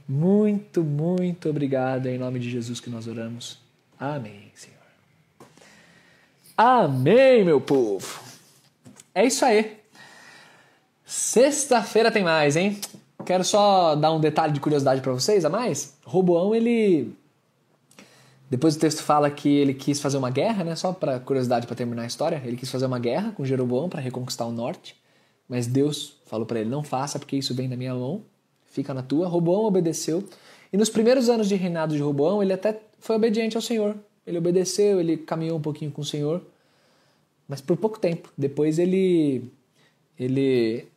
[0.09, 3.59] Muito, muito obrigado em nome de Jesus que nós oramos.
[3.99, 4.77] Amém, Senhor.
[6.57, 8.21] Amém, meu povo.
[9.13, 9.81] É isso aí.
[11.05, 12.79] Sexta-feira tem mais, hein?
[13.31, 15.97] Quero só dar um detalhe de curiosidade para vocês a mais.
[16.05, 17.15] Roboão, ele.
[18.51, 20.75] Depois o texto fala que ele quis fazer uma guerra, né?
[20.75, 22.43] Só para curiosidade para terminar a história.
[22.45, 24.97] Ele quis fazer uma guerra com Jeroboão para reconquistar o norte.
[25.49, 28.23] Mas Deus falou para ele: não faça, porque isso vem da minha mão.
[28.67, 29.29] Fica na tua.
[29.29, 30.25] Roboão obedeceu.
[30.73, 33.95] E nos primeiros anos de reinado de Roboão, ele até foi obediente ao Senhor.
[34.27, 36.43] Ele obedeceu, ele caminhou um pouquinho com o Senhor.
[37.47, 38.29] Mas por pouco tempo.
[38.37, 39.45] Depois ele
[40.19, 40.89] ele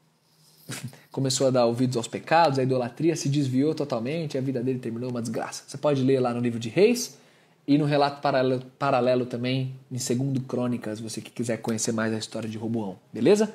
[1.11, 5.09] começou a dar ouvidos aos pecados, à idolatria, se desviou totalmente a vida dele terminou
[5.09, 5.63] uma desgraça.
[5.67, 7.17] Você pode ler lá no livro de Reis
[7.67, 12.17] e no relato paralelo, paralelo também em Segundo Crônicas, você que quiser conhecer mais a
[12.17, 13.53] história de Roboão, beleza?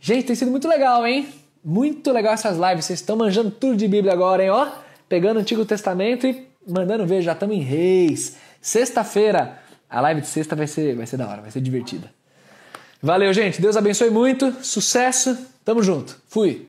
[0.00, 1.28] Gente, tem sido muito legal, hein?
[1.64, 2.84] Muito legal essas lives.
[2.84, 4.50] Vocês estão manjando tudo de Bíblia agora, hein?
[4.50, 4.68] Ó,
[5.08, 8.36] pegando o Antigo Testamento e mandando ver, já estamos em Reis.
[8.60, 12.10] Sexta-feira, a live de sexta vai ser, vai ser da hora, vai ser divertida.
[13.00, 13.60] Valeu, gente.
[13.60, 14.52] Deus abençoe muito.
[14.62, 15.36] Sucesso.
[15.66, 16.14] Tamo junto.
[16.28, 16.64] Fui.